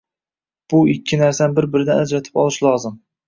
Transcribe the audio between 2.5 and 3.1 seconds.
lozim.